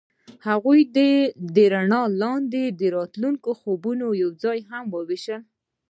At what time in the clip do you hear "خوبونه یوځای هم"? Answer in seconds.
3.59-4.83